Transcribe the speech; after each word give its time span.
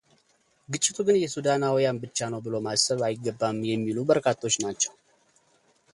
ግጭቱ 0.73 0.95
ግን 1.07 1.17
የሱዳናዊያን 1.23 1.99
ብቻ 2.05 2.19
ነው 2.33 2.39
ብሎ 2.45 2.55
ማሰብ 2.67 2.99
አይገባም 3.09 3.57
የሚሉ 3.71 3.97
በርካቶች 4.11 4.55
ናቸው። 4.65 4.93